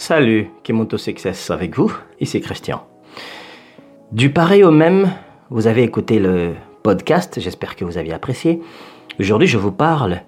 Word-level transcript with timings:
Salut, 0.00 0.48
Kimoto 0.62 0.96
Success 0.96 1.50
avec 1.50 1.76
vous, 1.76 1.94
ici 2.20 2.40
Christian. 2.40 2.86
Du 4.12 4.32
pareil 4.32 4.64
au 4.64 4.70
même, 4.70 5.10
vous 5.50 5.66
avez 5.66 5.82
écouté 5.82 6.18
le 6.18 6.54
podcast, 6.82 7.38
j'espère 7.38 7.76
que 7.76 7.84
vous 7.84 7.98
avez 7.98 8.10
apprécié. 8.10 8.62
Aujourd'hui, 9.18 9.46
je 9.46 9.58
vous 9.58 9.72
parle 9.72 10.22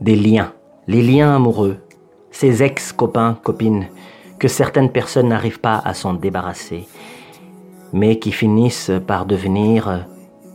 des 0.00 0.14
liens, 0.14 0.52
les 0.86 1.02
liens 1.02 1.34
amoureux, 1.34 1.78
ces 2.30 2.62
ex-copains, 2.62 3.36
copines, 3.42 3.88
que 4.38 4.46
certaines 4.46 4.92
personnes 4.92 5.30
n'arrivent 5.30 5.60
pas 5.60 5.82
à 5.84 5.92
s'en 5.92 6.14
débarrasser, 6.14 6.86
mais 7.92 8.20
qui 8.20 8.30
finissent 8.30 8.92
par 9.08 9.26
devenir 9.26 10.06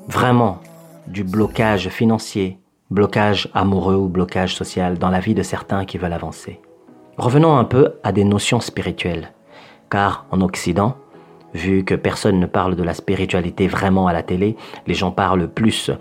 vraiment 0.07 0.59
du 1.07 1.25
blocage 1.25 1.89
financier, 1.89 2.57
blocage 2.89 3.49
amoureux 3.53 3.97
ou 3.97 4.07
blocage 4.07 4.55
social 4.55 4.97
dans 4.97 5.09
la 5.09 5.19
vie 5.19 5.35
de 5.35 5.43
certains 5.43 5.83
qui 5.83 5.97
veulent 5.97 6.13
avancer. 6.13 6.61
Revenons 7.21 7.55
un 7.55 7.65
peu 7.65 7.99
à 8.01 8.11
des 8.11 8.23
notions 8.23 8.59
spirituelles, 8.59 9.31
car 9.91 10.25
en 10.31 10.41
Occident, 10.41 10.95
vu 11.53 11.85
que 11.85 11.93
personne 11.93 12.39
ne 12.39 12.47
parle 12.47 12.75
de 12.75 12.81
la 12.81 12.95
spiritualité 12.95 13.67
vraiment 13.67 14.07
à 14.07 14.13
la 14.13 14.23
télé, 14.23 14.57
les 14.87 14.95
gens 14.95 15.11
parlent 15.11 15.47
plus 15.47 15.91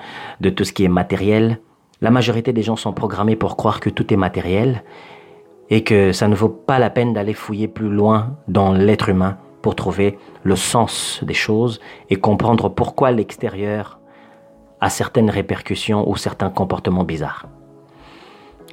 de 0.40 0.48
tout 0.48 0.64
ce 0.64 0.72
qui 0.72 0.82
est 0.82 0.88
matériel, 0.88 1.60
la 2.00 2.10
majorité 2.10 2.54
des 2.54 2.62
gens 2.62 2.76
sont 2.76 2.94
programmés 2.94 3.36
pour 3.36 3.58
croire 3.58 3.80
que 3.80 3.90
tout 3.90 4.14
est 4.14 4.16
matériel 4.16 4.82
et 5.68 5.84
que 5.84 6.12
ça 6.12 6.26
ne 6.26 6.34
vaut 6.34 6.48
pas 6.48 6.78
la 6.78 6.88
peine 6.88 7.12
d'aller 7.12 7.34
fouiller 7.34 7.68
plus 7.68 7.90
loin 7.90 8.38
dans 8.48 8.72
l'être 8.72 9.10
humain 9.10 9.36
pour 9.60 9.76
trouver 9.76 10.18
le 10.42 10.56
sens 10.56 11.20
des 11.22 11.34
choses 11.34 11.80
et 12.08 12.16
comprendre 12.16 12.70
pourquoi 12.70 13.10
l'extérieur 13.10 14.00
a 14.80 14.88
certaines 14.88 15.28
répercussions 15.28 16.08
ou 16.08 16.16
certains 16.16 16.48
comportements 16.48 17.04
bizarres. 17.04 17.46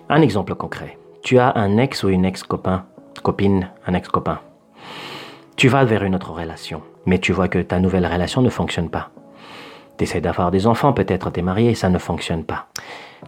Un 0.08 0.22
exemple 0.22 0.56
concret 0.56 0.98
tu 1.28 1.40
as 1.40 1.58
un 1.58 1.76
ex 1.78 2.06
ou 2.06 2.08
une 2.08 2.24
ex-copain, 2.24 2.86
copine, 3.22 3.70
un 3.86 3.94
ex-copain. 3.96 4.40
Tu 5.58 5.68
vas 5.68 5.84
vers 5.84 6.06
une 6.06 6.16
autre 6.16 6.32
relation, 6.32 6.84
mais 7.06 7.20
tu 7.20 7.34
vois 7.34 7.50
que 7.50 7.60
ta 7.60 7.82
nouvelle 7.82 8.06
relation 8.06 8.42
ne 8.42 8.50
fonctionne 8.50 8.90
pas. 8.90 9.10
Tu 9.98 10.06
essaies 10.06 10.22
d'avoir 10.22 10.52
des 10.52 10.68
enfants, 10.68 10.94
peut-être 10.94 11.30
t'es 11.30 11.42
marié, 11.42 11.76
ça 11.76 11.90
ne 11.90 11.98
fonctionne 11.98 12.46
pas. 12.46 12.68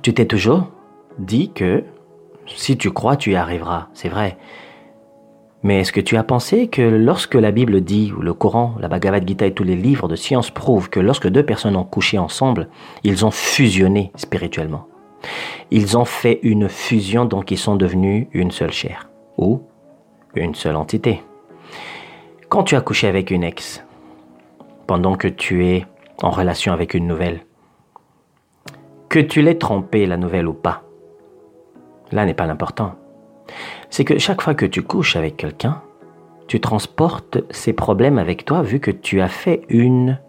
Tu 0.01 0.13
t'es 0.13 0.27
toujours 0.27 0.69
dit 1.17 1.51
que 1.51 1.83
si 2.45 2.77
tu 2.77 2.89
crois, 2.91 3.17
tu 3.17 3.33
y 3.33 3.35
arriveras, 3.35 3.89
c'est 3.93 4.07
vrai. 4.07 4.37
Mais 5.63 5.81
est-ce 5.81 5.91
que 5.91 5.99
tu 5.99 6.15
as 6.15 6.23
pensé 6.23 6.69
que 6.69 6.81
lorsque 6.81 7.35
la 7.35 7.52
Bible 7.52 7.81
dit, 7.81 8.13
ou 8.17 8.21
le 8.21 8.33
Coran, 8.33 8.75
la 8.79 8.87
Bhagavad 8.87 9.27
Gita 9.27 9.45
et 9.45 9.53
tous 9.53 9.65
les 9.65 9.75
livres 9.75 10.07
de 10.07 10.15
science 10.15 10.52
prouvent 10.52 10.89
que 10.89 11.02
lorsque 11.02 11.27
deux 11.27 11.43
personnes 11.43 11.75
ont 11.75 11.83
couché 11.83 12.17
ensemble, 12.17 12.69
ils 13.03 13.25
ont 13.25 13.31
fusionné 13.31 14.13
spirituellement? 14.15 14.87
Ils 15.71 15.97
ont 15.97 16.05
fait 16.05 16.39
une 16.43 16.69
fusion, 16.69 17.25
donc 17.25 17.51
ils 17.51 17.57
sont 17.57 17.75
devenus 17.75 18.27
une 18.33 18.51
seule 18.51 18.71
chair, 18.71 19.09
ou 19.37 19.61
une 20.35 20.55
seule 20.55 20.75
entité. 20.75 21.23
Quand 22.49 22.63
tu 22.63 22.75
as 22.75 22.81
couché 22.81 23.07
avec 23.07 23.31
une 23.31 23.43
ex, 23.43 23.83
pendant 24.87 25.15
que 25.15 25.27
tu 25.27 25.65
es 25.65 25.85
en 26.21 26.31
relation 26.31 26.73
avec 26.73 26.93
une 26.93 27.07
nouvelle, 27.07 27.45
que 29.07 29.19
tu 29.19 29.41
l'aies 29.41 29.57
trompé 29.57 30.05
la 30.05 30.17
nouvelle 30.17 30.47
ou 30.47 30.53
pas, 30.53 30.83
là 32.11 32.25
n'est 32.25 32.33
pas 32.33 32.47
l'important. 32.47 32.95
C'est 33.89 34.05
que 34.05 34.17
chaque 34.17 34.41
fois 34.41 34.53
que 34.53 34.65
tu 34.65 34.83
couches 34.83 35.15
avec 35.15 35.37
quelqu'un, 35.37 35.81
tu 36.47 36.59
transportes 36.59 37.39
ces 37.51 37.73
problèmes 37.73 38.17
avec 38.17 38.45
toi 38.45 38.63
vu 38.63 38.79
que 38.79 38.91
tu 38.91 39.21
as 39.21 39.27
fait 39.27 39.61
une 39.69 40.19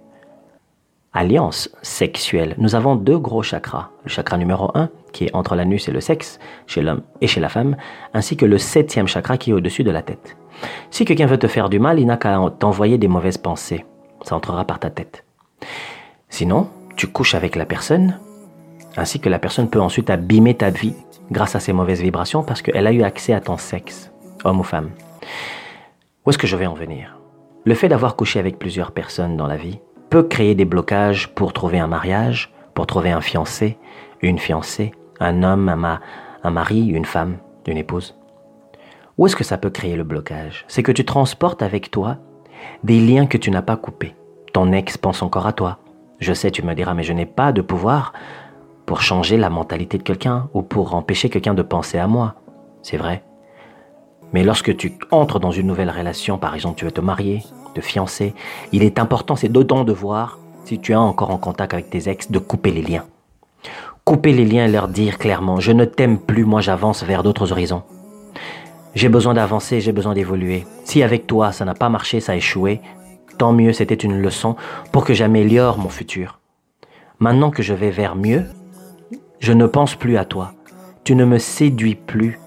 alliance 1.12 1.68
sexuelle. 1.82 2.54
Nous 2.58 2.74
avons 2.74 2.94
deux 2.96 3.18
gros 3.18 3.42
chakras. 3.42 3.88
Le 4.04 4.10
chakra 4.10 4.36
numéro 4.36 4.70
1, 4.74 4.88
qui 5.12 5.24
est 5.24 5.34
entre 5.34 5.54
l'anus 5.54 5.88
et 5.88 5.92
le 5.92 6.00
sexe, 6.00 6.38
chez 6.66 6.82
l'homme 6.82 7.02
et 7.20 7.26
chez 7.26 7.40
la 7.40 7.48
femme, 7.48 7.76
ainsi 8.14 8.36
que 8.36 8.46
le 8.46 8.58
septième 8.58 9.08
chakra 9.08 9.36
qui 9.36 9.50
est 9.50 9.54
au-dessus 9.54 9.84
de 9.84 9.90
la 9.90 10.02
tête. 10.02 10.36
Si 10.90 11.04
quelqu'un 11.04 11.26
veut 11.26 11.38
te 11.38 11.48
faire 11.48 11.68
du 11.68 11.78
mal, 11.78 11.98
il 11.98 12.06
n'a 12.06 12.16
qu'à 12.16 12.38
t'envoyer 12.58 12.98
des 12.98 13.08
mauvaises 13.08 13.38
pensées. 13.38 13.84
Ça 14.22 14.36
entrera 14.36 14.64
par 14.64 14.78
ta 14.78 14.90
tête. 14.90 15.24
Sinon, 16.28 16.68
tu 16.96 17.06
couches 17.06 17.34
avec 17.34 17.56
la 17.56 17.66
personne, 17.66 18.18
ainsi 18.96 19.20
que 19.20 19.28
la 19.28 19.38
personne 19.38 19.70
peut 19.70 19.80
ensuite 19.80 20.10
abîmer 20.10 20.54
ta 20.54 20.70
vie 20.70 20.94
grâce 21.30 21.56
à 21.56 21.60
ces 21.60 21.72
mauvaises 21.72 22.02
vibrations 22.02 22.42
parce 22.42 22.62
qu'elle 22.62 22.86
a 22.86 22.92
eu 22.92 23.02
accès 23.02 23.32
à 23.32 23.40
ton 23.40 23.56
sexe, 23.56 24.12
homme 24.44 24.60
ou 24.60 24.64
femme. 24.64 24.90
Où 26.24 26.30
est-ce 26.30 26.38
que 26.38 26.46
je 26.46 26.56
vais 26.56 26.66
en 26.66 26.74
venir? 26.74 27.16
Le 27.64 27.74
fait 27.74 27.88
d'avoir 27.88 28.16
couché 28.16 28.38
avec 28.38 28.58
plusieurs 28.58 28.92
personnes 28.92 29.36
dans 29.36 29.46
la 29.46 29.56
vie 29.56 29.80
peut 30.10 30.24
créer 30.24 30.54
des 30.54 30.64
blocages 30.64 31.28
pour 31.28 31.52
trouver 31.52 31.78
un 31.78 31.86
mariage, 31.86 32.52
pour 32.74 32.86
trouver 32.86 33.12
un 33.12 33.20
fiancé, 33.20 33.78
une 34.20 34.38
fiancée, 34.38 34.92
un 35.20 35.42
homme, 35.42 35.68
un, 35.68 36.00
un 36.42 36.50
mari, 36.50 36.88
une 36.88 37.04
femme, 37.04 37.38
une 37.66 37.76
épouse. 37.76 38.16
Où 39.16 39.26
est-ce 39.26 39.36
que 39.36 39.44
ça 39.44 39.58
peut 39.58 39.70
créer 39.70 39.96
le 39.96 40.04
blocage? 40.04 40.64
C'est 40.66 40.82
que 40.82 40.92
tu 40.92 41.04
transportes 41.04 41.62
avec 41.62 41.90
toi 41.90 42.16
des 42.82 43.00
liens 43.00 43.26
que 43.26 43.38
tu 43.38 43.50
n'as 43.50 43.62
pas 43.62 43.76
coupés. 43.76 44.14
Ton 44.52 44.72
ex 44.72 44.98
pense 44.98 45.22
encore 45.22 45.46
à 45.46 45.52
toi. 45.52 45.78
Je 46.18 46.32
sais, 46.32 46.50
tu 46.50 46.62
me 46.62 46.74
diras, 46.74 46.94
mais 46.94 47.02
je 47.02 47.12
n'ai 47.12 47.26
pas 47.26 47.52
de 47.52 47.62
pouvoir 47.62 48.12
pour 48.86 49.02
changer 49.02 49.36
la 49.36 49.50
mentalité 49.50 49.96
de 49.96 50.02
quelqu'un 50.02 50.48
ou 50.54 50.62
pour 50.62 50.94
empêcher 50.94 51.30
quelqu'un 51.30 51.54
de 51.54 51.62
penser 51.62 51.98
à 51.98 52.08
moi. 52.08 52.34
C'est 52.82 52.96
vrai. 52.96 53.22
Mais 54.32 54.42
lorsque 54.42 54.76
tu 54.76 54.98
entres 55.10 55.38
dans 55.38 55.50
une 55.50 55.66
nouvelle 55.66 55.90
relation, 55.90 56.38
par 56.38 56.54
exemple, 56.54 56.78
tu 56.78 56.84
veux 56.84 56.90
te 56.90 57.00
marier, 57.00 57.42
de 57.74 57.80
fiancé, 57.80 58.34
il 58.72 58.82
est 58.82 58.98
important, 58.98 59.36
c'est 59.36 59.48
d'autant 59.48 59.84
de 59.84 59.92
voir, 59.92 60.38
si 60.64 60.78
tu 60.78 60.92
es 60.92 60.96
encore 60.96 61.30
en 61.30 61.38
contact 61.38 61.74
avec 61.74 61.90
tes 61.90 62.08
ex, 62.08 62.30
de 62.30 62.38
couper 62.38 62.70
les 62.70 62.82
liens. 62.82 63.04
Couper 64.04 64.32
les 64.32 64.44
liens 64.44 64.66
et 64.66 64.70
leur 64.70 64.88
dire 64.88 65.18
clairement, 65.18 65.60
je 65.60 65.72
ne 65.72 65.84
t'aime 65.84 66.18
plus, 66.18 66.44
moi 66.44 66.60
j'avance 66.60 67.04
vers 67.04 67.22
d'autres 67.22 67.52
horizons. 67.52 67.82
J'ai 68.94 69.08
besoin 69.08 69.34
d'avancer, 69.34 69.80
j'ai 69.80 69.92
besoin 69.92 70.14
d'évoluer. 70.14 70.66
Si 70.84 71.02
avec 71.02 71.26
toi 71.26 71.52
ça 71.52 71.64
n'a 71.64 71.74
pas 71.74 71.88
marché, 71.88 72.20
ça 72.20 72.32
a 72.32 72.36
échoué, 72.36 72.80
tant 73.38 73.52
mieux, 73.52 73.72
c'était 73.72 73.94
une 73.94 74.20
leçon 74.20 74.56
pour 74.92 75.04
que 75.04 75.14
j'améliore 75.14 75.78
mon 75.78 75.88
futur. 75.88 76.40
Maintenant 77.20 77.50
que 77.50 77.62
je 77.62 77.74
vais 77.74 77.90
vers 77.90 78.16
mieux, 78.16 78.46
je 79.38 79.52
ne 79.52 79.66
pense 79.66 79.94
plus 79.94 80.16
à 80.16 80.24
toi. 80.24 80.52
Tu 81.04 81.14
ne 81.14 81.24
me 81.24 81.38
séduis 81.38 81.94
plus 81.94 82.38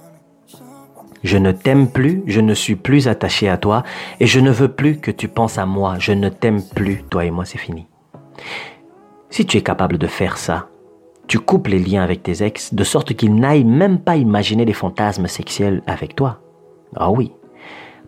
je 1.24 1.38
ne 1.38 1.52
t'aime 1.52 1.88
plus, 1.90 2.22
je 2.28 2.42
ne 2.42 2.54
suis 2.54 2.76
plus 2.76 3.08
attaché 3.08 3.48
à 3.50 3.58
toi 3.58 3.84
et 4.20 4.28
je 4.28 4.40
ne 4.40 4.52
veux 4.52 4.68
plus 4.68 4.98
que 4.98 5.12
tu 5.12 5.28
penses 5.28 5.58
à 5.58 5.66
moi. 5.66 5.96
Je 5.98 6.12
ne 6.12 6.30
t'aime 6.30 6.62
plus, 6.62 7.04
toi 7.10 7.26
et 7.26 7.32
moi, 7.32 7.46
c'est 7.46 7.58
fini. 7.58 7.88
Si 9.30 9.46
tu 9.46 9.58
es 9.58 9.62
capable 9.62 9.98
de 9.98 10.08
faire 10.08 10.38
ça, 10.38 10.68
tu 11.28 11.40
coupes 11.40 11.68
les 11.68 11.80
liens 11.80 12.04
avec 12.04 12.24
tes 12.24 12.44
ex 12.44 12.74
de 12.74 12.84
sorte 12.84 13.14
qu'ils 13.14 13.36
n'aillent 13.36 13.64
même 13.64 14.00
pas 14.00 14.18
imaginer 14.18 14.66
des 14.66 14.74
fantasmes 14.74 15.28
sexuels 15.28 15.82
avec 15.88 16.16
toi. 16.16 16.42
Ah 16.96 17.10
oui. 17.10 17.32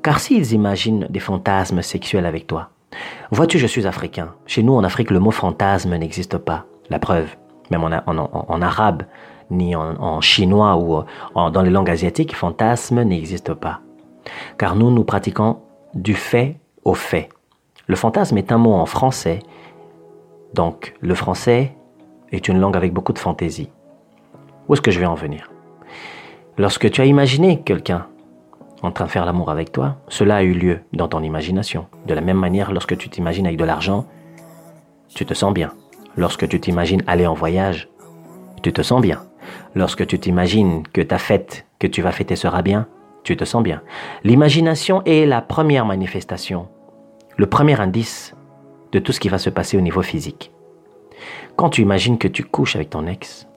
Car 0.04 0.20
s'ils 0.20 0.52
imaginent 0.52 1.08
des 1.10 1.22
fantasmes 1.22 1.82
sexuels 1.82 2.26
avec 2.26 2.46
toi, 2.46 2.70
vois-tu, 3.32 3.58
je 3.58 3.66
suis 3.66 3.88
africain. 3.88 4.36
Chez 4.46 4.62
nous, 4.62 4.74
en 4.74 4.84
Afrique, 4.84 5.10
le 5.10 5.20
mot 5.20 5.32
fantasme 5.32 5.96
n'existe 5.96 6.38
pas. 6.38 6.66
La 6.90 7.00
preuve, 7.00 7.30
même 7.72 7.84
en, 7.84 7.92
en 8.06 8.62
arabe, 8.62 9.04
ni 9.50 9.76
en, 9.76 10.22
chinois 10.22 10.78
ou 10.78 11.04
dans 11.52 11.62
les 11.62 11.70
langues 11.70 11.90
asiatiques, 11.90 12.36
fantasme 12.36 13.04
n'existe 13.04 13.54
pas. 13.54 13.82
Car 14.58 14.76
nous, 14.76 14.92
nous 14.92 15.04
pratiquons 15.04 15.58
du 15.94 16.14
fait 16.14 16.58
au 16.84 16.94
fait. 16.94 17.30
Le 17.88 17.96
fantasme 17.96 18.38
est 18.38 18.52
un 18.52 18.58
mot 18.58 18.74
en 18.74 18.86
français, 18.86 19.40
donc 20.54 20.96
le 21.02 21.14
français 21.14 21.76
est 22.32 22.48
une 22.48 22.60
langue 22.60 22.76
avec 22.78 22.94
beaucoup 22.94 23.14
de 23.14 23.20
fantaisie. 23.20 23.70
Où 24.68 24.74
est-ce 24.74 24.82
que 24.82 24.92
je 24.92 25.00
vais 25.00 25.06
en 25.06 25.14
venir? 25.14 25.52
Lorsque 26.58 26.90
tu 26.90 27.02
as 27.02 27.06
imaginé 27.06 27.62
quelqu'un 27.62 28.08
en 28.82 28.92
train 28.92 29.06
de 29.06 29.12
faire 29.12 29.26
l'amour 29.26 29.52
avec 29.52 29.72
toi, 29.72 29.98
cela 30.08 30.38
a 30.38 30.44
eu 30.44 30.54
lieu 30.54 30.80
dans 30.94 31.08
ton 31.08 31.22
imagination. 31.22 31.88
De 32.08 32.14
la 32.14 32.22
même 32.22 32.38
manière, 32.38 32.72
lorsque 32.72 32.98
tu 32.98 33.10
t'imagines 33.10 33.46
avec 33.46 33.58
de 33.58 33.66
l'argent, 33.66 34.06
tu 35.14 35.26
te 35.26 35.34
sens 35.34 35.54
bien. 35.54 35.74
Lorsque 36.18 36.48
tu 36.48 36.60
t'imagines 36.60 37.04
aller 37.08 37.28
en 37.28 37.34
voyage, 37.34 37.90
tu 38.64 38.74
te 38.74 38.82
sens 38.82 39.02
bien. 39.02 39.24
Lorsque 39.76 40.06
tu 40.08 40.20
t'imagines 40.20 40.84
que 40.94 41.02
ta 41.02 41.18
fête 41.18 41.66
que 41.80 41.88
tu 41.88 42.02
vas 42.02 42.12
fêter 42.12 42.36
sera 42.36 42.62
bien, 42.62 42.88
tu 43.24 43.36
te 43.36 43.44
sens 43.44 43.64
bien. 43.64 43.82
L'imagination 44.24 45.02
est 45.06 45.26
la 45.26 45.42
première 45.42 45.86
manifestation, 45.86 46.68
le 47.38 47.48
premier 47.48 47.80
indice 47.80 48.36
de 48.92 49.00
tout 49.00 49.12
ce 49.12 49.20
qui 49.20 49.30
va 49.30 49.38
se 49.38 49.50
passer 49.50 49.78
au 49.78 49.82
niveau 49.82 50.02
physique. 50.02 50.52
Quand 51.56 51.70
tu 51.70 51.82
imagines 51.82 52.18
que 52.18 52.28
tu 52.28 52.44
couches 52.44 52.76
avec 52.76 52.90
ton 52.90 53.08
ex, 53.08 53.48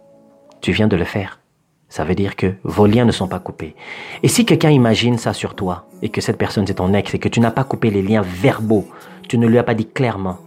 tu 0.60 0.72
viens 0.72 0.88
de 0.88 0.96
le 0.96 1.04
faire. 1.04 1.40
Ça 1.88 2.04
veut 2.04 2.14
dire 2.14 2.36
que 2.36 2.54
vos 2.64 2.86
liens 2.86 3.04
ne 3.04 3.12
sont 3.12 3.28
pas 3.28 3.38
coupés. 3.38 3.74
Et 4.22 4.28
si 4.28 4.44
quelqu'un 4.44 4.70
imagine 4.70 5.16
ça 5.16 5.32
sur 5.32 5.54
toi, 5.54 5.86
et 6.02 6.10
que 6.10 6.20
cette 6.20 6.36
personne 6.36 6.66
c'est 6.66 6.74
ton 6.74 6.92
ex, 6.92 7.14
et 7.14 7.18
que 7.18 7.28
tu 7.28 7.40
n'as 7.40 7.50
pas 7.50 7.64
coupé 7.64 7.90
les 7.90 8.02
liens 8.02 8.22
verbaux, 8.22 8.86
tu 9.28 9.38
ne 9.38 9.46
lui 9.46 9.58
as 9.58 9.62
pas 9.62 9.74
dit 9.74 9.86
clairement, 9.88 10.38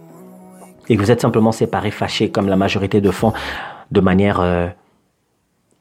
et 0.88 0.96
que 0.96 1.00
vous 1.00 1.10
êtes 1.10 1.20
simplement 1.20 1.52
séparés, 1.52 1.90
fâchés, 1.90 2.30
comme 2.30 2.48
la 2.48 2.56
majorité 2.56 3.00
de 3.00 3.10
font, 3.10 3.32
de 3.90 4.00
manière 4.00 4.40
euh, 4.40 4.68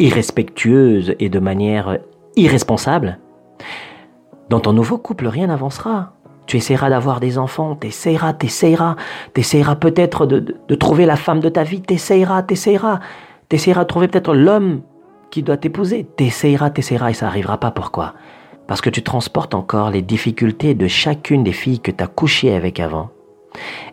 irrespectueuse 0.01 1.15
et 1.19 1.29
de 1.29 1.39
manière 1.39 1.99
irresponsable, 2.35 3.19
dans 4.49 4.59
ton 4.59 4.73
nouveau 4.73 4.97
couple, 4.97 5.27
rien 5.27 5.47
n'avancera. 5.47 6.13
Tu 6.47 6.57
essaieras 6.57 6.89
d'avoir 6.89 7.19
des 7.19 7.37
enfants, 7.37 7.75
t'essaieras, 7.75 8.33
t'essaieras, 8.33 8.95
t'essaieras 9.33 9.75
peut-être 9.75 10.25
de, 10.25 10.75
trouver 10.75 11.05
la 11.05 11.15
femme 11.15 11.39
de 11.39 11.49
ta 11.49 11.63
vie, 11.63 11.81
t'essaieras, 11.81 12.43
t'essaieras, 12.43 12.99
t'essaieras 13.47 13.83
de 13.83 13.87
trouver 13.87 14.07
peut-être 14.07 14.33
l'homme 14.33 14.81
qui 15.29 15.43
doit 15.43 15.57
t'épouser, 15.57 16.03
t'essaieras, 16.03 16.71
t'essaieras 16.71 17.11
et 17.11 17.13
ça 17.13 17.27
n'arrivera 17.27 17.59
pas. 17.59 17.71
Pourquoi? 17.71 18.15
Parce 18.67 18.81
que 18.81 18.89
tu 18.89 19.03
transportes 19.03 19.53
encore 19.53 19.91
les 19.91 20.01
difficultés 20.01 20.73
de 20.73 20.87
chacune 20.87 21.43
des 21.43 21.53
filles 21.53 21.79
que 21.79 21.91
tu 21.91 22.03
as 22.03 22.07
couchées 22.07 22.53
avec 22.53 22.79
avant. 22.79 23.09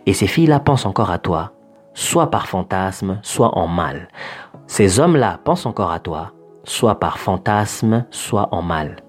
Et 0.05 0.13
ces 0.13 0.27
filles-là 0.27 0.59
pensent 0.59 0.85
encore 0.85 1.11
à 1.11 1.19
toi, 1.19 1.53
soit 1.99 2.31
par 2.31 2.47
fantasme, 2.47 3.19
soit 3.23 3.57
en 3.57 3.67
mal. 3.67 4.07
Ces 4.67 5.01
hommes-là 5.01 5.37
pensent 5.43 5.65
encore 5.65 5.91
à 5.91 5.99
toi, 5.99 6.31
soit 6.63 6.97
par 6.97 7.19
fantasme, 7.19 8.05
soit 8.09 8.47
en 8.53 8.61
mal. 8.61 9.03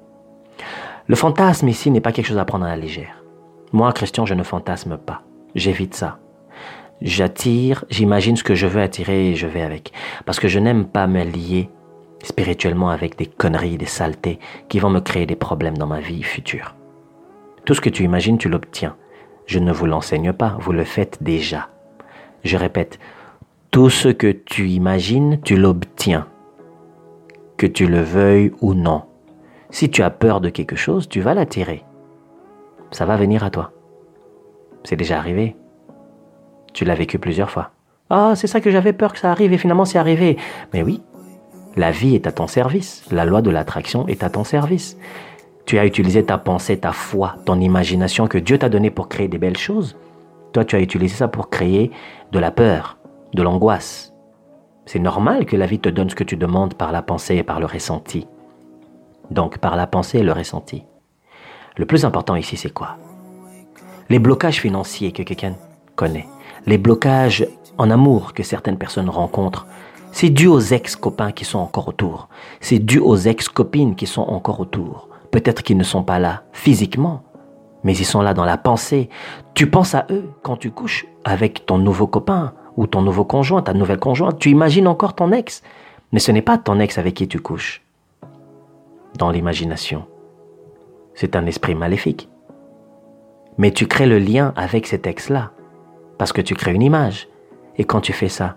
Le 1.06 1.14
fantasme 1.14 1.68
ici 1.68 1.92
n'est 1.92 2.00
pas 2.00 2.10
quelque 2.10 2.26
chose 2.26 2.38
à 2.38 2.44
prendre 2.44 2.64
à 2.64 2.70
la 2.70 2.76
légère. 2.76 3.22
Moi, 3.72 3.92
Christian, 3.92 4.26
je 4.26 4.34
ne 4.34 4.42
fantasme 4.42 4.98
pas. 4.98 5.22
J'évite 5.54 5.94
ça. 5.94 6.18
J'attire, 7.00 7.84
j'imagine 7.90 8.36
ce 8.36 8.42
que 8.42 8.56
je 8.56 8.66
veux 8.66 8.82
attirer 8.82 9.30
et 9.30 9.34
je 9.36 9.46
vais 9.46 9.62
avec. 9.62 9.92
Parce 10.26 10.40
que 10.40 10.48
je 10.48 10.58
n'aime 10.58 10.84
pas 10.84 11.06
me 11.06 11.22
lier 11.22 11.70
spirituellement 12.24 12.90
avec 12.90 13.16
des 13.16 13.26
conneries, 13.26 13.78
des 13.78 13.86
saletés 13.86 14.40
qui 14.68 14.80
vont 14.80 14.90
me 14.90 15.00
créer 15.00 15.26
des 15.26 15.36
problèmes 15.36 15.78
dans 15.78 15.86
ma 15.86 16.00
vie 16.00 16.24
future. 16.24 16.74
Tout 17.64 17.74
ce 17.74 17.80
que 17.80 17.88
tu 17.88 18.02
imagines, 18.02 18.36
tu 18.36 18.48
l'obtiens. 18.48 18.96
Je 19.46 19.60
ne 19.60 19.72
vous 19.72 19.86
l'enseigne 19.86 20.32
pas, 20.32 20.56
vous 20.58 20.72
le 20.72 20.84
faites 20.84 21.22
déjà. 21.22 21.68
Je 22.44 22.56
répète, 22.56 22.98
tout 23.70 23.90
ce 23.90 24.08
que 24.08 24.32
tu 24.32 24.68
imagines, 24.68 25.40
tu 25.42 25.56
l'obtiens. 25.56 26.26
Que 27.56 27.66
tu 27.66 27.86
le 27.86 28.00
veuilles 28.00 28.52
ou 28.60 28.74
non. 28.74 29.02
Si 29.70 29.90
tu 29.90 30.02
as 30.02 30.10
peur 30.10 30.40
de 30.40 30.48
quelque 30.48 30.76
chose, 30.76 31.08
tu 31.08 31.20
vas 31.20 31.34
l'attirer. 31.34 31.84
Ça 32.90 33.06
va 33.06 33.16
venir 33.16 33.44
à 33.44 33.50
toi. 33.50 33.72
C'est 34.82 34.96
déjà 34.96 35.18
arrivé. 35.18 35.56
Tu 36.72 36.84
l'as 36.84 36.94
vécu 36.94 37.18
plusieurs 37.18 37.50
fois. 37.50 37.70
Ah, 38.08 38.32
c'est 38.34 38.48
ça 38.48 38.60
que 38.60 38.70
j'avais 38.70 38.92
peur 38.92 39.12
que 39.12 39.18
ça 39.18 39.30
arrive 39.30 39.52
et 39.52 39.58
finalement 39.58 39.84
c'est 39.84 39.98
arrivé. 39.98 40.36
Mais 40.72 40.82
oui, 40.82 41.00
la 41.76 41.92
vie 41.92 42.16
est 42.16 42.26
à 42.26 42.32
ton 42.32 42.48
service. 42.48 43.04
La 43.12 43.24
loi 43.24 43.42
de 43.42 43.50
l'attraction 43.50 44.08
est 44.08 44.24
à 44.24 44.30
ton 44.30 44.42
service. 44.42 44.96
Tu 45.66 45.78
as 45.78 45.86
utilisé 45.86 46.24
ta 46.24 46.38
pensée, 46.38 46.78
ta 46.78 46.90
foi, 46.90 47.36
ton 47.44 47.60
imagination 47.60 48.26
que 48.26 48.38
Dieu 48.38 48.58
t'a 48.58 48.68
donnée 48.68 48.90
pour 48.90 49.08
créer 49.08 49.28
des 49.28 49.38
belles 49.38 49.56
choses. 49.56 49.96
Toi, 50.52 50.64
tu 50.64 50.76
as 50.76 50.80
utilisé 50.80 51.16
ça 51.16 51.28
pour 51.28 51.50
créer 51.50 51.90
de 52.32 52.38
la 52.38 52.50
peur, 52.50 52.98
de 53.34 53.42
l'angoisse. 53.42 54.12
C'est 54.86 54.98
normal 54.98 55.46
que 55.46 55.56
la 55.56 55.66
vie 55.66 55.78
te 55.78 55.88
donne 55.88 56.10
ce 56.10 56.14
que 56.14 56.24
tu 56.24 56.36
demandes 56.36 56.74
par 56.74 56.90
la 56.90 57.02
pensée 57.02 57.36
et 57.36 57.42
par 57.42 57.60
le 57.60 57.66
ressenti. 57.66 58.26
Donc, 59.30 59.58
par 59.58 59.76
la 59.76 59.86
pensée 59.86 60.18
et 60.18 60.22
le 60.24 60.32
ressenti. 60.32 60.84
Le 61.76 61.86
plus 61.86 62.04
important 62.04 62.34
ici, 62.34 62.56
c'est 62.56 62.72
quoi? 62.72 62.96
Les 64.08 64.18
blocages 64.18 64.60
financiers 64.60 65.12
que 65.12 65.22
quelqu'un 65.22 65.54
connaît, 65.94 66.26
les 66.66 66.78
blocages 66.78 67.46
en 67.78 67.90
amour 67.90 68.34
que 68.34 68.42
certaines 68.42 68.78
personnes 68.78 69.08
rencontrent, 69.08 69.68
c'est 70.10 70.30
dû 70.30 70.48
aux 70.48 70.58
ex-copains 70.58 71.30
qui 71.30 71.44
sont 71.44 71.60
encore 71.60 71.86
autour. 71.86 72.28
C'est 72.60 72.80
dû 72.80 72.98
aux 72.98 73.16
ex-copines 73.16 73.94
qui 73.94 74.06
sont 74.06 74.22
encore 74.22 74.58
autour. 74.58 75.08
Peut-être 75.30 75.62
qu'ils 75.62 75.76
ne 75.76 75.84
sont 75.84 76.02
pas 76.02 76.18
là 76.18 76.42
physiquement, 76.52 77.22
mais 77.84 77.96
ils 77.96 78.04
sont 78.04 78.22
là 78.22 78.34
dans 78.34 78.44
la 78.44 78.58
pensée. 78.58 79.08
Tu 79.54 79.68
penses 79.68 79.94
à 79.94 80.06
eux 80.10 80.30
quand 80.42 80.56
tu 80.56 80.70
couches 80.70 81.06
avec 81.24 81.66
ton 81.66 81.78
nouveau 81.78 82.06
copain 82.06 82.52
ou 82.76 82.86
ton 82.86 83.02
nouveau 83.02 83.24
conjoint, 83.24 83.62
ta 83.62 83.74
nouvelle 83.74 83.98
conjointe. 83.98 84.38
Tu 84.38 84.50
imagines 84.50 84.86
encore 84.86 85.14
ton 85.14 85.32
ex, 85.32 85.62
mais 86.12 86.18
ce 86.18 86.32
n'est 86.32 86.42
pas 86.42 86.58
ton 86.58 86.80
ex 86.80 86.98
avec 86.98 87.14
qui 87.14 87.28
tu 87.28 87.40
couches. 87.40 87.82
Dans 89.18 89.30
l'imagination, 89.30 90.04
c'est 91.14 91.36
un 91.36 91.46
esprit 91.46 91.74
maléfique. 91.74 92.28
Mais 93.58 93.72
tu 93.72 93.86
crées 93.86 94.06
le 94.06 94.18
lien 94.18 94.52
avec 94.56 94.86
cet 94.86 95.06
ex-là, 95.06 95.50
parce 96.16 96.32
que 96.32 96.40
tu 96.40 96.54
crées 96.54 96.72
une 96.72 96.82
image. 96.82 97.28
Et 97.76 97.84
quand 97.84 98.00
tu 98.00 98.12
fais 98.12 98.28
ça, 98.28 98.56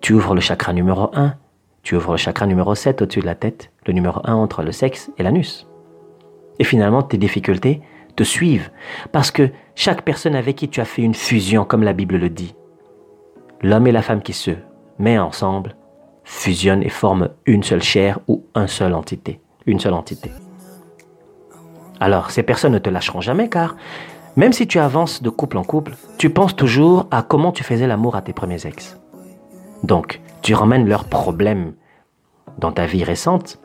tu 0.00 0.12
ouvres 0.12 0.34
le 0.34 0.40
chakra 0.40 0.72
numéro 0.72 1.10
1, 1.14 1.34
tu 1.82 1.96
ouvres 1.96 2.12
le 2.12 2.18
chakra 2.18 2.46
numéro 2.46 2.74
7 2.74 3.02
au-dessus 3.02 3.20
de 3.20 3.26
la 3.26 3.34
tête, 3.34 3.70
le 3.86 3.92
numéro 3.92 4.20
1 4.24 4.34
entre 4.34 4.62
le 4.62 4.72
sexe 4.72 5.10
et 5.18 5.22
l'anus. 5.22 5.66
Et 6.58 6.64
finalement, 6.64 7.02
tes 7.02 7.16
difficultés 7.16 7.80
suivent, 8.24 8.70
parce 9.12 9.30
que 9.30 9.50
chaque 9.74 10.02
personne 10.02 10.34
avec 10.34 10.56
qui 10.56 10.68
tu 10.68 10.80
as 10.80 10.84
fait 10.84 11.02
une 11.02 11.14
fusion, 11.14 11.64
comme 11.64 11.82
la 11.82 11.92
Bible 11.92 12.16
le 12.16 12.28
dit, 12.28 12.54
l'homme 13.62 13.86
et 13.86 13.92
la 13.92 14.02
femme 14.02 14.22
qui 14.22 14.32
se 14.32 14.52
mettent 14.98 15.20
ensemble, 15.20 15.76
fusionnent 16.24 16.82
et 16.82 16.88
forment 16.88 17.30
une 17.46 17.62
seule 17.62 17.82
chair 17.82 18.20
ou 18.28 18.44
une 18.54 18.68
seule 18.68 18.94
entité, 18.94 19.40
une 19.66 19.80
seule 19.80 19.94
entité. 19.94 20.30
Alors, 21.98 22.30
ces 22.30 22.42
personnes 22.42 22.72
ne 22.72 22.78
te 22.78 22.90
lâcheront 22.90 23.20
jamais 23.20 23.48
car 23.48 23.76
même 24.36 24.52
si 24.52 24.66
tu 24.66 24.78
avances 24.78 25.22
de 25.22 25.28
couple 25.28 25.58
en 25.58 25.64
couple, 25.64 25.96
tu 26.16 26.30
penses 26.30 26.54
toujours 26.54 27.06
à 27.10 27.22
comment 27.22 27.52
tu 27.52 27.64
faisais 27.64 27.86
l'amour 27.86 28.16
à 28.16 28.22
tes 28.22 28.32
premiers 28.32 28.66
ex. 28.66 28.98
Donc, 29.82 30.20
tu 30.40 30.54
ramènes 30.54 30.88
leurs 30.88 31.04
problèmes 31.04 31.74
dans 32.58 32.72
ta 32.72 32.86
vie 32.86 33.04
récente 33.04 33.58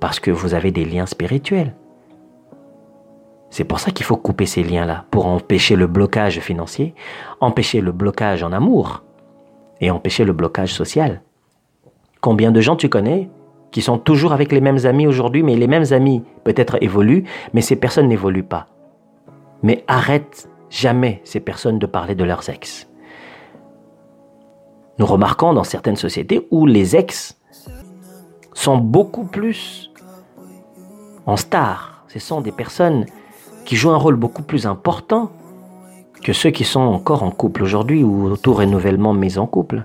parce 0.00 0.18
que 0.18 0.30
vous 0.30 0.54
avez 0.54 0.70
des 0.70 0.84
liens 0.84 1.06
spirituels. 1.06 1.74
C'est 3.50 3.64
pour 3.64 3.80
ça 3.80 3.90
qu'il 3.90 4.04
faut 4.04 4.16
couper 4.16 4.46
ces 4.46 4.62
liens-là, 4.62 5.04
pour 5.10 5.26
empêcher 5.26 5.74
le 5.76 5.86
blocage 5.86 6.40
financier, 6.40 6.94
empêcher 7.40 7.80
le 7.80 7.92
blocage 7.92 8.42
en 8.42 8.52
amour 8.52 9.04
et 9.80 9.90
empêcher 9.90 10.24
le 10.24 10.32
blocage 10.32 10.74
social. 10.74 11.22
Combien 12.20 12.50
de 12.50 12.60
gens 12.60 12.76
tu 12.76 12.88
connais 12.88 13.28
qui 13.70 13.82
sont 13.82 13.98
toujours 13.98 14.32
avec 14.32 14.52
les 14.52 14.60
mêmes 14.60 14.86
amis 14.86 15.06
aujourd'hui, 15.06 15.42
mais 15.42 15.56
les 15.56 15.66
mêmes 15.66 15.92
amis 15.92 16.22
peut-être 16.44 16.78
évoluent, 16.82 17.24
mais 17.52 17.60
ces 17.60 17.76
personnes 17.76 18.08
n'évoluent 18.08 18.42
pas. 18.42 18.66
Mais 19.62 19.84
arrête 19.86 20.48
jamais 20.70 21.20
ces 21.24 21.40
personnes 21.40 21.78
de 21.78 21.86
parler 21.86 22.14
de 22.14 22.24
leurs 22.24 22.48
ex. 22.48 22.88
Nous 24.98 25.06
remarquons 25.06 25.52
dans 25.52 25.64
certaines 25.64 25.96
sociétés 25.96 26.46
où 26.50 26.66
les 26.66 26.96
ex 26.96 27.38
sont 28.52 28.78
beaucoup 28.78 29.24
plus 29.24 29.92
en 31.26 31.36
star. 31.36 32.04
Ce 32.08 32.18
sont 32.18 32.40
des 32.40 32.52
personnes 32.52 33.06
qui 33.68 33.76
jouent 33.76 33.90
un 33.90 33.98
rôle 33.98 34.16
beaucoup 34.16 34.40
plus 34.40 34.64
important 34.64 35.30
que 36.24 36.32
ceux 36.32 36.48
qui 36.48 36.64
sont 36.64 36.80
encore 36.80 37.22
en 37.22 37.30
couple 37.30 37.62
aujourd'hui 37.62 38.02
ou 38.02 38.34
tout 38.38 38.54
renouvellement 38.54 39.12
mis 39.12 39.36
en 39.36 39.46
couple. 39.46 39.84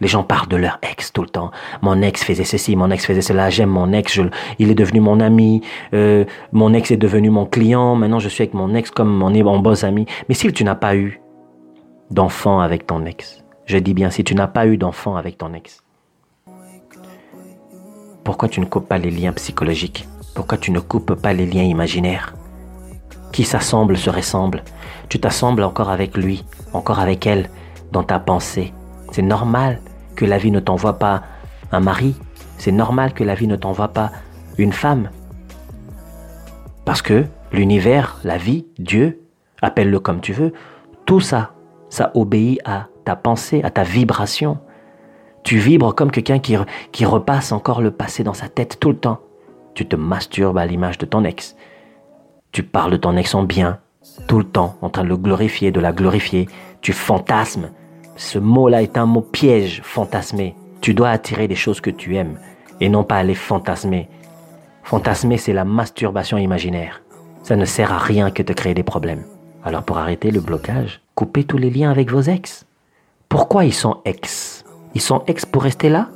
Les 0.00 0.08
gens 0.08 0.24
parlent 0.24 0.48
de 0.48 0.56
leur 0.56 0.80
ex 0.82 1.12
tout 1.12 1.22
le 1.22 1.28
temps. 1.28 1.52
Mon 1.80 2.02
ex 2.02 2.24
faisait 2.24 2.42
ceci, 2.42 2.74
mon 2.74 2.90
ex 2.90 3.06
faisait 3.06 3.22
cela, 3.22 3.48
j'aime 3.48 3.68
mon 3.68 3.92
ex, 3.92 4.18
il 4.58 4.68
est 4.68 4.74
devenu 4.74 4.98
mon 4.98 5.20
ami, 5.20 5.62
euh, 5.94 6.24
mon 6.50 6.74
ex 6.74 6.90
est 6.90 6.96
devenu 6.96 7.30
mon 7.30 7.46
client, 7.46 7.94
maintenant 7.94 8.18
je 8.18 8.28
suis 8.28 8.42
avec 8.42 8.52
mon 8.52 8.74
ex 8.74 8.90
comme 8.90 9.16
mon, 9.16 9.30
mon 9.30 9.60
bon 9.60 9.84
ami. 9.84 10.06
Mais 10.28 10.34
si 10.34 10.52
tu 10.52 10.64
n'as 10.64 10.74
pas 10.74 10.96
eu 10.96 11.20
d'enfant 12.10 12.58
avec 12.58 12.84
ton 12.88 13.04
ex, 13.06 13.44
je 13.64 13.78
dis 13.78 13.94
bien, 13.94 14.10
si 14.10 14.24
tu 14.24 14.34
n'as 14.34 14.48
pas 14.48 14.66
eu 14.66 14.76
d'enfant 14.76 15.14
avec 15.14 15.38
ton 15.38 15.54
ex, 15.54 15.84
pourquoi 18.24 18.48
tu 18.48 18.58
ne 18.58 18.64
coupes 18.64 18.88
pas 18.88 18.98
les 18.98 19.12
liens 19.12 19.32
psychologiques? 19.34 20.08
Pourquoi 20.34 20.58
tu 20.58 20.72
ne 20.72 20.80
coupes 20.80 21.14
pas 21.14 21.32
les 21.32 21.46
liens 21.46 21.62
imaginaires? 21.62 22.34
Qui 23.32 23.44
s'assemble 23.44 23.96
se 23.96 24.10
ressemble. 24.10 24.64
Tu 25.08 25.20
t'assembles 25.20 25.62
encore 25.62 25.90
avec 25.90 26.16
lui, 26.16 26.44
encore 26.72 26.98
avec 26.98 27.26
elle, 27.26 27.48
dans 27.92 28.02
ta 28.02 28.18
pensée. 28.18 28.72
C'est 29.12 29.22
normal 29.22 29.80
que 30.16 30.24
la 30.24 30.38
vie 30.38 30.50
ne 30.50 30.60
t'envoie 30.60 30.98
pas 30.98 31.22
un 31.72 31.80
mari. 31.80 32.16
C'est 32.58 32.72
normal 32.72 33.12
que 33.12 33.24
la 33.24 33.34
vie 33.34 33.46
ne 33.46 33.56
t'envoie 33.56 33.88
pas 33.88 34.10
une 34.58 34.72
femme. 34.72 35.10
Parce 36.84 37.02
que 37.02 37.24
l'univers, 37.52 38.18
la 38.24 38.36
vie, 38.36 38.66
Dieu, 38.78 39.22
appelle-le 39.62 40.00
comme 40.00 40.20
tu 40.20 40.32
veux, 40.32 40.52
tout 41.06 41.20
ça, 41.20 41.52
ça 41.88 42.10
obéit 42.14 42.60
à 42.64 42.86
ta 43.04 43.16
pensée, 43.16 43.62
à 43.62 43.70
ta 43.70 43.82
vibration. 43.82 44.58
Tu 45.42 45.58
vibres 45.58 45.94
comme 45.94 46.10
quelqu'un 46.10 46.38
qui, 46.38 46.56
qui 46.92 47.04
repasse 47.04 47.52
encore 47.52 47.80
le 47.80 47.90
passé 47.90 48.22
dans 48.22 48.34
sa 48.34 48.48
tête 48.48 48.78
tout 48.78 48.90
le 48.90 48.96
temps. 48.96 49.20
Tu 49.74 49.86
te 49.86 49.96
masturbes 49.96 50.58
à 50.58 50.66
l'image 50.66 50.98
de 50.98 51.06
ton 51.06 51.24
ex. 51.24 51.56
Tu 52.52 52.62
parles 52.62 52.92
de 52.92 52.96
ton 52.96 53.16
ex 53.16 53.34
en 53.34 53.44
bien, 53.44 53.78
tout 54.26 54.38
le 54.38 54.44
temps, 54.44 54.76
en 54.82 54.90
train 54.90 55.04
de 55.04 55.08
le 55.08 55.16
glorifier, 55.16 55.70
de 55.70 55.80
la 55.80 55.92
glorifier. 55.92 56.48
Tu 56.80 56.92
fantasmes. 56.92 57.70
Ce 58.16 58.38
mot-là 58.38 58.82
est 58.82 58.98
un 58.98 59.06
mot 59.06 59.20
piège, 59.20 59.82
fantasmer. 59.84 60.54
Tu 60.80 60.94
dois 60.94 61.10
attirer 61.10 61.46
des 61.46 61.54
choses 61.54 61.80
que 61.80 61.90
tu 61.90 62.16
aimes 62.16 62.38
et 62.80 62.88
non 62.88 63.04
pas 63.04 63.16
aller 63.16 63.34
fantasmer. 63.34 64.08
Fantasmer, 64.82 65.36
c'est 65.36 65.52
la 65.52 65.64
masturbation 65.64 66.38
imaginaire. 66.38 67.02
Ça 67.42 67.54
ne 67.54 67.64
sert 67.64 67.92
à 67.92 67.98
rien 67.98 68.30
que 68.30 68.42
de 68.42 68.52
créer 68.52 68.74
des 68.74 68.82
problèmes. 68.82 69.24
Alors 69.64 69.82
pour 69.82 69.98
arrêter 69.98 70.30
le 70.30 70.40
blocage, 70.40 71.02
coupez 71.14 71.44
tous 71.44 71.58
les 71.58 71.70
liens 71.70 71.90
avec 71.90 72.10
vos 72.10 72.22
ex. 72.22 72.66
Pourquoi 73.28 73.64
ils 73.64 73.74
sont 73.74 73.98
ex? 74.04 74.64
Ils 74.94 75.00
sont 75.00 75.22
ex 75.26 75.46
pour 75.46 75.62
rester 75.62 75.88
là? 75.88 76.08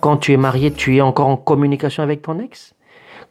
Quand 0.00 0.16
tu 0.16 0.32
es 0.32 0.36
marié, 0.36 0.72
tu 0.72 0.96
es 0.96 1.00
encore 1.00 1.28
en 1.28 1.36
communication 1.36 2.02
avec 2.02 2.22
ton 2.22 2.38
ex? 2.40 2.74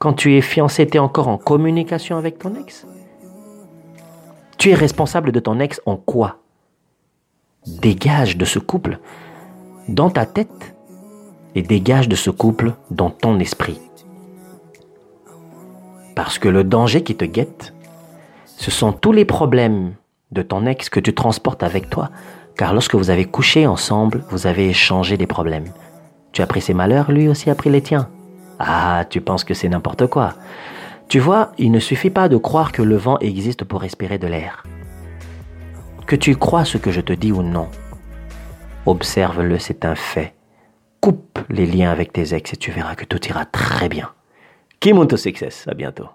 Quand 0.05 0.13
tu 0.13 0.37
es 0.37 0.41
fiancé, 0.41 0.85
tu 0.85 0.97
es 0.97 0.99
encore 0.99 1.29
en 1.29 1.39
communication 1.39 2.15
avec 2.15 2.37
ton 2.37 2.53
ex? 2.53 2.85
Tu 4.59 4.69
es 4.69 4.75
responsable 4.75 5.31
de 5.31 5.39
ton 5.39 5.59
ex 5.59 5.81
en 5.87 5.95
quoi? 5.95 6.37
Dégage 7.65 8.37
de 8.37 8.45
ce 8.45 8.59
couple 8.59 8.99
dans 9.89 10.11
ta 10.11 10.27
tête 10.27 10.75
et 11.55 11.63
dégage 11.63 12.07
de 12.07 12.15
ce 12.15 12.29
couple 12.29 12.73
dans 12.91 13.09
ton 13.09 13.39
esprit. 13.39 13.81
Parce 16.13 16.37
que 16.37 16.49
le 16.49 16.63
danger 16.63 17.01
qui 17.01 17.15
te 17.15 17.25
guette, 17.25 17.73
ce 18.45 18.69
sont 18.69 18.91
tous 18.93 19.11
les 19.11 19.25
problèmes 19.25 19.95
de 20.31 20.43
ton 20.43 20.67
ex 20.67 20.87
que 20.87 20.99
tu 20.99 21.15
transportes 21.15 21.63
avec 21.63 21.89
toi 21.89 22.11
car 22.55 22.75
lorsque 22.75 22.93
vous 22.93 23.09
avez 23.09 23.25
couché 23.25 23.65
ensemble, 23.65 24.23
vous 24.29 24.45
avez 24.45 24.69
échangé 24.69 25.17
des 25.17 25.25
problèmes. 25.25 25.73
Tu 26.31 26.43
as 26.43 26.45
pris 26.45 26.61
ses 26.61 26.75
malheurs, 26.75 27.11
lui 27.11 27.27
aussi 27.27 27.49
a 27.49 27.55
pris 27.55 27.71
les 27.71 27.81
tiens. 27.81 28.07
Ah, 28.59 29.05
tu 29.09 29.21
penses 29.21 29.43
que 29.43 29.53
c'est 29.53 29.69
n'importe 29.69 30.07
quoi. 30.07 30.33
Tu 31.07 31.19
vois, 31.19 31.51
il 31.57 31.71
ne 31.71 31.79
suffit 31.79 32.09
pas 32.09 32.29
de 32.29 32.37
croire 32.37 32.71
que 32.71 32.81
le 32.81 32.95
vent 32.95 33.19
existe 33.19 33.63
pour 33.63 33.81
respirer 33.81 34.17
de 34.17 34.27
l'air. 34.27 34.63
Que 36.07 36.15
tu 36.15 36.35
crois 36.35 36.65
ce 36.65 36.77
que 36.77 36.91
je 36.91 37.01
te 37.01 37.13
dis 37.13 37.31
ou 37.31 37.41
non, 37.41 37.67
observe-le, 38.85 39.59
c'est 39.59 39.85
un 39.85 39.95
fait. 39.95 40.33
Coupe 41.01 41.39
les 41.49 41.65
liens 41.65 41.91
avec 41.91 42.13
tes 42.13 42.33
ex 42.33 42.53
et 42.53 42.57
tu 42.57 42.71
verras 42.71 42.95
que 42.95 43.05
tout 43.05 43.23
ira 43.27 43.45
très 43.45 43.89
bien. 43.89 44.11
Kimunto 44.79 45.17
Success, 45.17 45.67
à 45.67 45.73
bientôt. 45.73 46.09